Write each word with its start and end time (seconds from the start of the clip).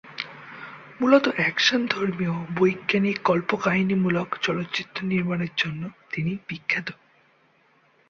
মূলত 0.99 1.25
অ্যাকশনধর্মী 1.35 2.25
ও 2.27 2.37
বৈজ্ঞানিক 2.57 3.17
কল্পকাহিনীমূলক 3.23 4.29
চলচ্চিত্র 4.41 4.97
নির্মাণের 5.05 5.53
জন্য 5.57 5.81
তিনি 6.11 6.31
বিখ্যাত। 6.47 6.87